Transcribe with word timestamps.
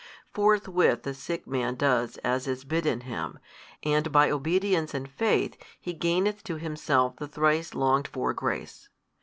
Forthwith 0.33 1.03
the 1.03 1.13
sick 1.13 1.45
man 1.45 1.75
does 1.75 2.17
as 2.23 2.47
is 2.47 2.63
bidden 2.63 3.01
him, 3.01 3.37
and 3.83 4.11
by 4.11 4.31
obedience 4.31 4.95
and 4.95 5.07
faith 5.07 5.55
he 5.79 5.93
gaineth 5.93 6.43
to 6.45 6.55
himself 6.55 7.17
the 7.17 7.27
thrice 7.27 7.75
longed 7.75 8.07
for 8.07 8.33
grace. 8.33 8.89